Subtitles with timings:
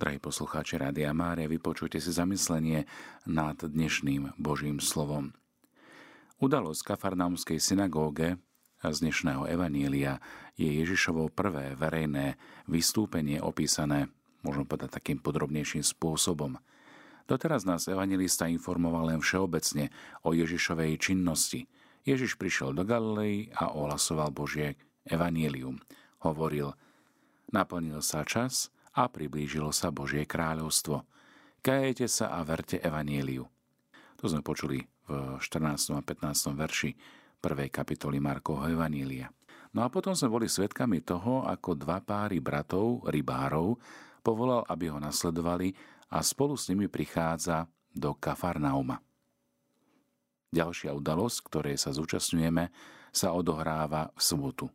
[0.00, 2.88] Drahí poslucháči Rádia Mária, vypočujte si zamyslenie
[3.28, 5.36] nad dnešným Božím slovom.
[6.40, 8.40] Udalosť Kafarnaumskej synagóge
[8.80, 10.16] z dnešného Evanília
[10.56, 14.08] je Ježišovo prvé verejné vystúpenie opísané,
[14.40, 16.56] možno povedať takým podrobnejším spôsobom.
[17.28, 19.92] Doteraz nás evangelista informoval len všeobecne
[20.24, 21.68] o Ježišovej činnosti.
[22.08, 25.76] Ježiš prišiel do Galilei a ohlasoval Božie evanílium.
[26.24, 26.72] Hovoril,
[27.52, 31.06] naplnil sa čas, a priblížilo sa Božie kráľovstvo.
[31.60, 33.44] Kajete sa a verte evaníliu.
[34.20, 35.96] To sme počuli v 14.
[35.96, 36.56] a 15.
[36.56, 36.90] verši
[37.40, 39.32] prvej kapitoly Markovho Evanília.
[39.70, 43.78] No a potom sme boli svedkami toho, ako dva páry bratov, rybárov,
[44.20, 45.72] povolal, aby ho nasledovali
[46.10, 48.98] a spolu s nimi prichádza do Kafarnauma.
[50.50, 52.64] Ďalšia udalosť, ktorej sa zúčastňujeme,
[53.14, 54.66] sa odohráva v sobotu.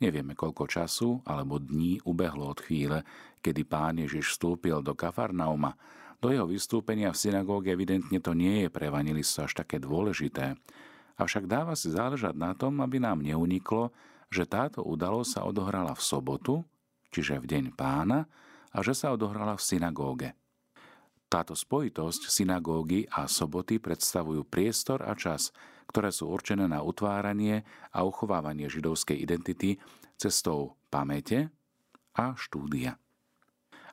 [0.00, 3.04] Nevieme, koľko času alebo dní ubehlo od chvíle,
[3.44, 5.76] kedy pán Ježiš vstúpil do Kafarnauma.
[6.24, 10.56] Do jeho vystúpenia v synagóge evidentne to nie je pre evangelista až také dôležité.
[11.20, 13.92] Avšak dáva si záležať na tom, aby nám neuniklo,
[14.32, 16.54] že táto udalosť sa odohrala v sobotu,
[17.12, 18.24] čiže v deň pána,
[18.72, 20.28] a že sa odohrala v synagóge.
[21.30, 25.54] Táto spojitosť synagógy a soboty predstavujú priestor a čas,
[25.86, 27.62] ktoré sú určené na utváranie
[27.94, 29.78] a uchovávanie židovskej identity
[30.18, 31.54] cestou pamäte
[32.18, 32.98] a štúdia.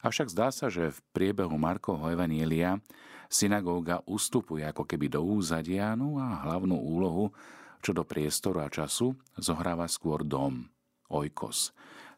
[0.02, 2.82] Avšak zdá sa, že v priebehu Markovho Evanielia
[3.30, 7.30] synagóga ustupuje ako keby do úzadia, no a hlavnú úlohu
[7.86, 10.66] čo do priestoru a času zohráva skôr dom,
[11.14, 11.70] oikos,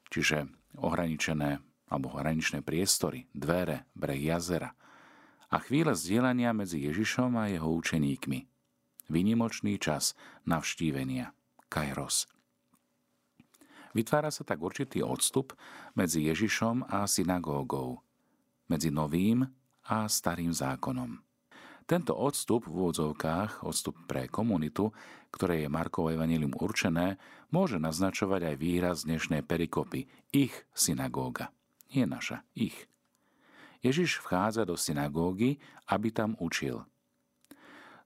[0.08, 0.48] čiže
[0.80, 1.59] ohraničené
[1.92, 4.78] alebo hraničné priestory, dvere, breh jazera
[5.50, 8.39] a chvíle zdieľania medzi Ježišom a jeho učeníkmi–
[9.09, 10.14] Vynimočný čas
[10.45, 11.33] navštívenia,
[11.66, 12.30] kairos.
[13.97, 15.58] Vytvára sa tak určitý odstup
[15.97, 18.05] medzi Ježišom a synagógou,
[18.70, 19.50] medzi novým
[19.89, 21.17] a starým zákonom.
[21.89, 24.94] Tento odstup v úvodzovkách, odstup pre komunitu,
[25.33, 27.17] ktoré je Markovo evanilium určené,
[27.49, 31.49] môže naznačovať aj výraz dnešnej perikopy, ich synagóga.
[31.89, 32.89] Nie naša, ich.
[33.80, 35.58] Ježiš vchádza do synagógy,
[35.88, 36.84] aby tam učil–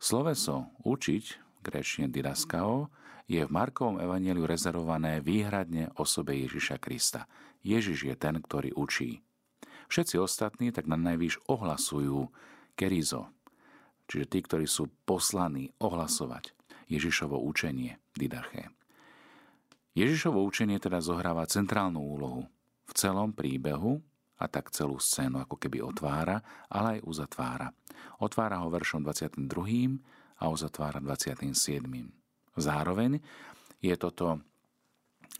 [0.03, 2.91] Sloveso učiť, gréčne didaskao,
[3.23, 7.23] je v Markovom evaneliu rezervované výhradne osobe Ježiša Krista.
[7.63, 9.23] Ježiš je ten, ktorý učí.
[9.87, 12.27] Všetci ostatní tak na najvýš ohlasujú
[12.75, 13.31] kerizo,
[14.11, 16.51] čiže tí, ktorí sú poslaní ohlasovať
[16.91, 18.75] Ježišovo učenie, didaché.
[19.95, 22.43] Ježišovo učenie teda zohráva centrálnu úlohu
[22.83, 24.03] v celom príbehu
[24.39, 27.67] a tak celú scénu ako keby otvára, ale aj uzatvára.
[28.19, 29.39] Otvára ho veršom 22.
[30.41, 31.53] a uzatvára 27.
[32.57, 33.21] Zároveň
[33.79, 34.41] je toto,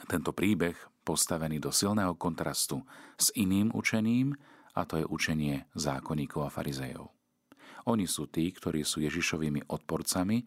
[0.09, 2.81] tento príbeh postavený do silného kontrastu
[3.19, 4.33] s iným učením,
[4.73, 7.13] a to je učenie zákonníkov a farizejov.
[7.85, 10.45] Oni sú tí, ktorí sú Ježišovými odporcami e,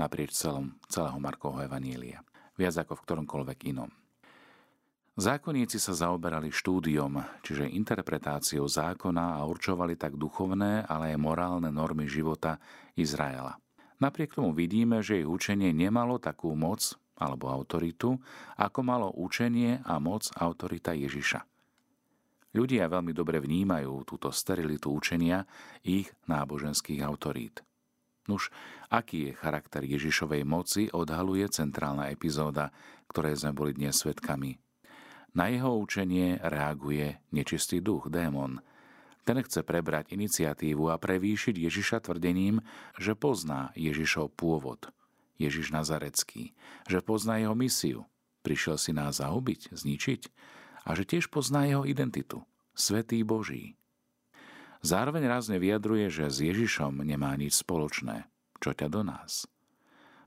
[0.00, 2.24] naprieč celom, celého Markovho Evanília.
[2.56, 3.90] Viac ako v ktoromkoľvek inom.
[5.12, 12.08] Zákonníci sa zaoberali štúdiom, čiže interpretáciou zákona a určovali tak duchovné, ale aj morálne normy
[12.08, 12.56] života
[12.96, 13.60] Izraela.
[14.00, 18.16] Napriek tomu vidíme, že ich učenie nemalo takú moc alebo autoritu,
[18.56, 21.44] ako malo učenie a moc autorita Ježiša.
[22.56, 25.44] Ľudia veľmi dobre vnímajú túto sterilitu učenia
[25.84, 27.60] ich náboženských autorít.
[28.32, 28.48] Nuž,
[28.88, 32.72] aký je charakter Ježišovej moci, odhaluje centrálna epizóda,
[33.12, 34.56] ktoré sme boli dnes svetkami
[35.32, 38.60] na jeho učenie reaguje nečistý duch, démon.
[39.22, 42.60] Ten chce prebrať iniciatívu a prevýšiť Ježiša tvrdením,
[42.98, 44.90] že pozná Ježišov pôvod,
[45.38, 46.52] Ježiš Nazarecký,
[46.90, 48.04] že pozná jeho misiu,
[48.42, 50.22] prišiel si nás zahubiť, zničiť
[50.84, 52.42] a že tiež pozná jeho identitu,
[52.74, 53.78] Svetý Boží.
[54.82, 58.26] Zároveň rázne vyjadruje, že s Ježišom nemá nič spoločné,
[58.58, 59.46] čo ťa do nás–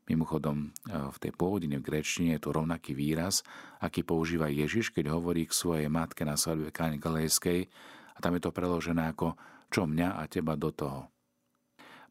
[0.06, 3.42] Mimochodom, e, v tej pôvodine v gréčtine je tu rovnaký výraz,
[3.82, 7.66] aký používa Ježiš, keď hovorí k svojej matke na svadbe Káne Galejskej
[8.14, 9.34] a tam je to preložené ako
[9.74, 11.10] čo mňa a teba do toho.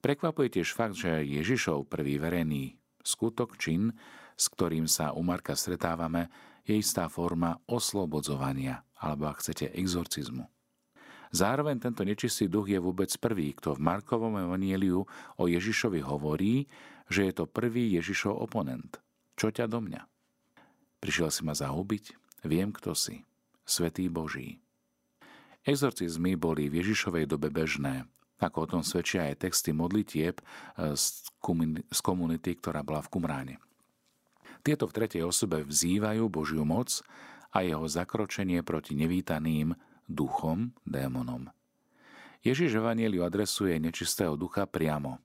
[0.05, 3.95] Prekvapuje tiež fakt, že Ježišov prvý verejný skutok, čin,
[4.35, 6.29] s ktorým sa u Marka stretávame,
[6.65, 10.54] je istá forma oslobodzovania, alebo ak chcete, exorcizmu.
[11.35, 15.03] Zároveň tento nečistý duch je vôbec prvý, kto v Markovom evanieliu
[15.35, 16.71] o Ježišovi hovorí,
[17.11, 19.03] že je to prvý Ježišov oponent.
[19.35, 20.07] Čo ťa do mňa?
[21.03, 22.15] Prišiel si ma zahubiť?
[22.47, 23.27] Viem, kto si.
[23.67, 24.63] Svetý Boží.
[25.67, 28.07] Exorcizmy boli v Ježišovej dobe bežné,
[28.39, 33.55] ako o tom svedčia aj texty modlitieb eh, z komunity, ktorá bola v Kumráne.
[34.63, 37.03] Tieto v tretej osobe vzývajú Božiu moc
[37.51, 39.75] a jeho zakročenie proti nevítaným
[40.09, 41.49] duchom, démonom.
[42.45, 45.17] Ježiš Evangeliu adresuje nečistého ducha priamo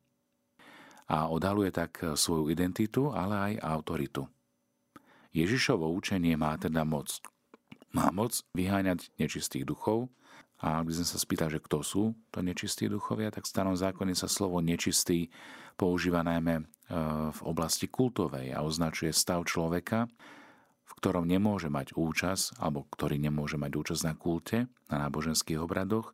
[1.10, 4.24] a odhaluje tak svoju identitu, ale aj autoritu.
[5.36, 7.22] Ježišovo učenie má teda moc.
[7.92, 10.08] Má moc vyháňať nečistých duchov
[10.60, 13.76] a ak by sme sa spýtali, že kto sú to nečistí duchovia, tak v starom
[13.76, 15.32] zákone sa slovo nečistý
[15.80, 16.64] používa najmä e,
[17.32, 20.12] v oblasti kultovej a označuje stav človeka,
[21.00, 26.12] ktorom nemôže mať účasť, alebo ktorý nemôže mať účasť na kulte, na náboženských obradoch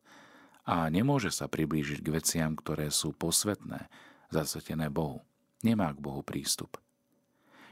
[0.62, 3.90] a nemôže sa priblížiť k veciam, ktoré sú posvetné,
[4.30, 5.26] zasvetené Bohu.
[5.66, 6.78] Nemá k Bohu prístup.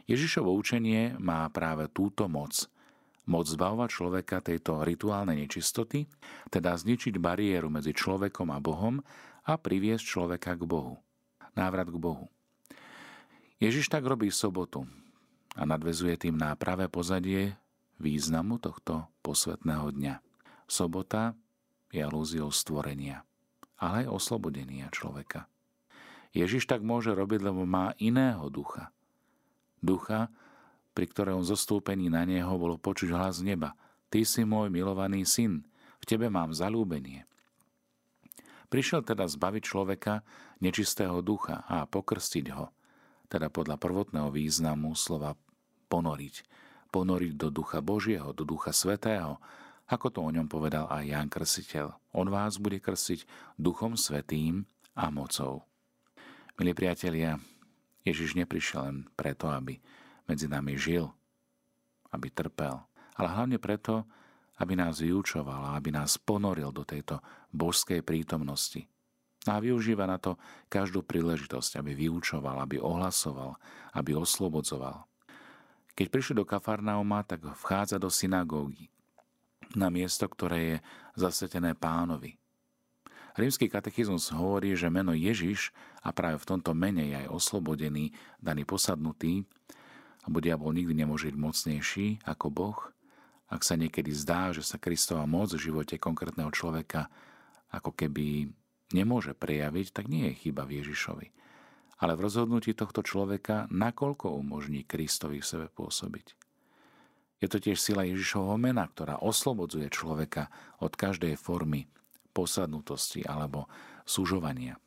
[0.10, 2.66] Ježišovo učenie má práve túto moc.
[3.30, 6.10] Moc zbavovať človeka tejto rituálnej nečistoty,
[6.50, 9.00] teda zničiť bariéru medzi človekom a Bohom
[9.46, 10.98] a priviesť človeka k Bohu.
[11.54, 12.34] Návrat k Bohu.
[13.62, 14.90] Ježiš tak robí sobotu
[15.54, 17.58] a nadvezuje tým na pravé pozadie
[18.02, 20.16] významu tohto posvetného dňa.
[20.66, 21.38] Sobota
[21.94, 23.22] je alúziou stvorenia,
[23.78, 25.46] ale aj oslobodenia človeka.
[26.34, 28.90] Ježiš tak môže robiť, lebo má iného ducha.
[29.78, 30.34] Ducha,
[30.98, 33.78] pri ktorom zostúpení na neho bolo počuť hlas neba.
[34.10, 35.66] Ty si môj milovaný syn,
[36.02, 37.30] v tebe mám zalúbenie.
[38.74, 40.26] Prišiel teda zbaviť človeka
[40.58, 42.74] nečistého ducha a pokrstiť ho,
[43.34, 45.34] teda podľa prvotného významu slova
[45.90, 46.46] ponoriť.
[46.94, 49.42] Ponoriť do ducha Božieho, do ducha Svetého,
[49.90, 52.14] ako to o ňom povedal aj Ján Krsiteľ.
[52.14, 53.26] On vás bude krstiť
[53.58, 55.66] duchom svetým a mocou.
[56.62, 57.42] Milí priatelia,
[58.06, 59.82] Ježiš neprišiel len preto, aby
[60.30, 61.10] medzi nami žil,
[62.14, 62.78] aby trpel,
[63.18, 64.06] ale hlavne preto,
[64.62, 67.18] aby nás vyučoval a aby nás ponoril do tejto
[67.50, 68.86] božskej prítomnosti.
[69.44, 70.40] A využíva na to
[70.72, 73.60] každú príležitosť, aby vyučoval, aby ohlasoval,
[73.92, 75.04] aby oslobodzoval.
[75.94, 78.88] Keď prišli do Kafarnauma, tak vchádza do synagógy,
[79.76, 80.78] na miesto, ktoré je
[81.20, 82.40] zasvetené pánovi.
[83.34, 85.74] Rímsky katechizmus hovorí, že meno Ježiš
[86.06, 89.42] a práve v tomto mene je aj oslobodený, daný posadnutý,
[90.30, 92.80] lebo diabol nikdy nemôže byť mocnejší ako Boh.
[93.50, 97.10] Ak sa niekedy zdá, že sa Kristova moc v živote konkrétneho človeka
[97.74, 98.54] ako keby
[98.94, 101.28] nemôže prejaviť, tak nie je chyba v Ježišovi.
[102.00, 106.38] Ale v rozhodnutí tohto človeka, nakoľko umožní Kristovi v sebe pôsobiť.
[107.44, 110.48] Je to tiež sila Ježišovho mena, ktorá oslobodzuje človeka
[110.80, 111.92] od každej formy
[112.32, 113.68] posadnutosti alebo
[114.08, 114.80] súžovania.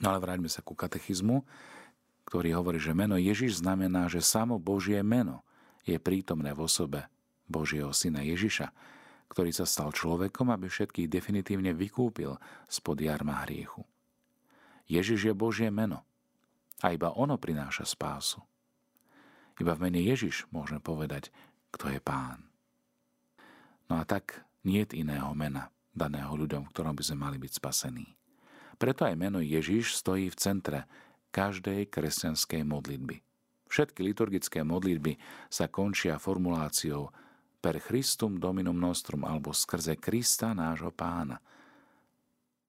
[0.00, 1.44] No ale vráťme sa ku katechizmu,
[2.24, 5.44] ktorý hovorí, že meno Ježiš znamená, že samo Božie meno
[5.84, 7.06] je prítomné v osobe
[7.46, 8.72] Božieho syna Ježiša,
[9.28, 12.36] ktorý sa stal človekom, aby všetkých definitívne vykúpil
[12.68, 13.82] spod jarma hriechu.
[14.84, 16.04] Ježiš je Božie meno
[16.84, 18.44] a iba ono prináša spásu.
[19.56, 21.30] Iba v mene Ježiš môžeme povedať,
[21.72, 22.44] kto je pán.
[23.88, 27.52] No a tak nie je iného mena, daného ľuďom, v ktorom by sme mali byť
[27.54, 28.06] spasení.
[28.74, 30.80] Preto aj meno Ježiš stojí v centre
[31.30, 33.22] každej kresťanskej modlitby.
[33.70, 35.18] Všetky liturgické modlitby
[35.50, 37.10] sa končia formuláciou
[37.64, 41.40] per Christum Dominum Nostrum alebo skrze Krista nášho pána.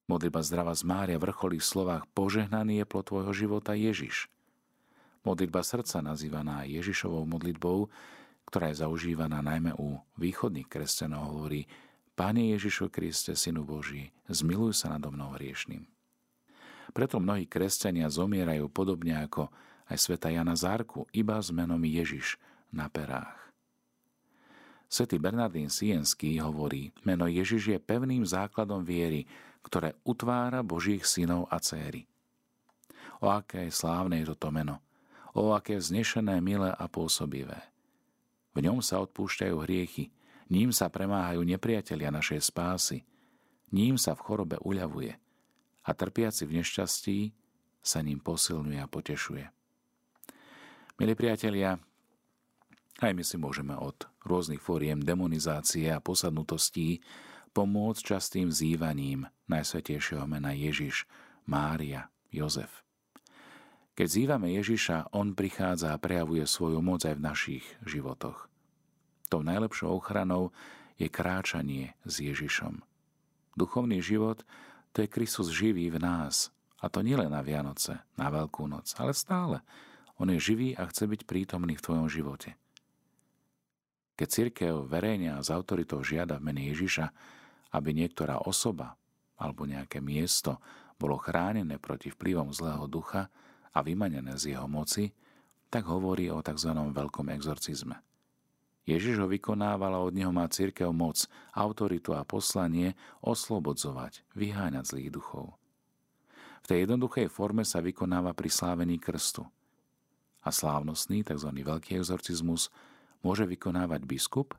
[0.08, 4.32] Modlitba zdrava z Mária vrcholí v slovách Požehnaný je plod tvojho života Ježiš.
[5.28, 7.92] Modlitba srdca nazývaná Ježišovou modlitbou,
[8.48, 11.68] ktorá je zaužívaná najmä u východných kresťanov, hovorí
[12.16, 15.84] Pane Ježišu Kriste, Synu Boží, zmiluj sa nado mnou hriešným.
[16.96, 19.52] Preto mnohí kresťania zomierajú podobne ako
[19.92, 22.40] aj sveta Jana Zárku, iba s menom Ježiš
[22.72, 23.45] na perách.
[24.86, 29.26] Svetý Bernardín Sienský hovorí, meno Ježiš je pevným základom viery,
[29.66, 32.06] ktoré utvára Božích synov a céry.
[33.20, 34.84] O aké slávne je toto meno,
[35.34, 37.60] o aké vznešené, milé a pôsobivé.
[38.54, 40.14] V ňom sa odpúšťajú hriechy,
[40.54, 43.02] ním sa premáhajú nepriatelia našej spásy,
[43.74, 45.18] ním sa v chorobe uľavuje
[45.86, 47.18] a trpiaci v nešťastí
[47.86, 49.46] sa ním posilňuje a potešuje.
[50.98, 51.78] Milí priatelia,
[53.04, 57.00] aj my si môžeme od rôznych fóriem demonizácie a posadnutostí
[57.56, 61.08] pomôcť častým zývaním Najsvetejšieho mena Ježiš,
[61.48, 62.84] Mária, Jozef.
[63.96, 68.52] Keď zývame Ježiša, On prichádza a prejavuje svoju moc aj v našich životoch.
[69.32, 70.52] Tou najlepšou ochranou
[71.00, 72.84] je kráčanie s Ježišom.
[73.56, 74.44] Duchovný život
[74.92, 76.52] to je Kristus živý v nás.
[76.84, 79.64] A to nielen na Vianoce, na Veľkú noc, ale stále.
[80.16, 82.56] On je živý a chce byť prítomný v tvojom živote.
[84.16, 87.12] Keď církev verejne a s autoritou žiada v mene Ježiša,
[87.76, 88.96] aby niektorá osoba
[89.36, 90.64] alebo nejaké miesto
[90.96, 93.28] bolo chránené proti vplyvom zlého ducha
[93.76, 95.12] a vymanené z jeho moci,
[95.68, 96.72] tak hovorí o tzv.
[96.72, 98.00] veľkom exorcizme.
[98.86, 105.10] Ježiš ho vykonával a od neho má církev moc, autoritu a poslanie oslobodzovať, vyháňať zlých
[105.12, 105.58] duchov.
[106.64, 109.44] V tej jednoduchej forme sa vykonáva pri slávení krstu.
[110.46, 111.50] A slávnostný, tzv.
[111.50, 112.70] veľký exorcizmus,
[113.26, 114.54] môže vykonávať biskup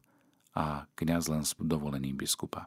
[0.50, 2.66] a kňaz len s dovolením biskupa.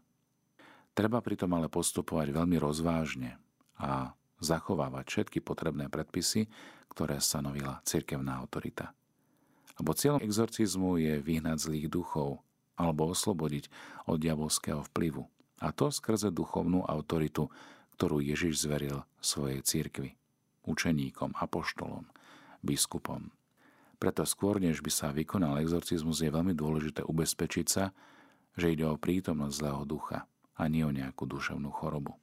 [0.96, 3.36] Treba pritom ale postupovať veľmi rozvážne
[3.75, 6.48] a zachovávať všetky potrebné predpisy,
[6.88, 8.96] ktoré stanovila cirkevná autorita.
[9.79, 12.44] Lebo cieľom exorcizmu je vyhnať zlých duchov
[12.79, 13.68] alebo oslobodiť
[14.08, 15.27] od diabolského vplyvu.
[15.60, 17.51] A to skrze duchovnú autoritu,
[18.00, 20.15] ktorú Ježiš zveril svojej cirkvi,
[20.63, 22.08] učeníkom, apoštolom,
[22.63, 23.32] biskupom.
[24.00, 27.91] Preto skôr, než by sa vykonal exorcizmus, je veľmi dôležité ubezpečiť sa,
[28.56, 30.24] že ide o prítomnosť zlého ducha
[30.56, 32.15] a nie o nejakú duševnú chorobu.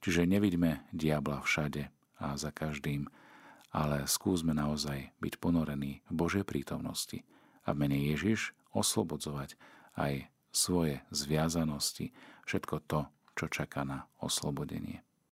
[0.00, 1.90] Čiže nevidíme diabla všade
[2.22, 3.10] a za každým,
[3.74, 7.26] ale skúsme naozaj byť ponorení v Božej prítomnosti
[7.66, 9.58] a v mene Ježiš oslobodzovať
[9.98, 12.14] aj svoje zviazanosti,
[12.46, 13.00] všetko to,
[13.38, 15.02] čo čaká na oslobodenie.